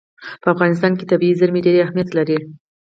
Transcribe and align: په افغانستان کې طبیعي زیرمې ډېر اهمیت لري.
په 0.41 0.47
افغانستان 0.53 0.91
کې 0.97 1.09
طبیعي 1.11 1.37
زیرمې 1.39 1.61
ډېر 1.65 1.75
اهمیت 1.81 2.09
لري. 2.17 2.37